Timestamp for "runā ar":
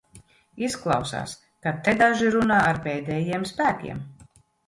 2.37-2.81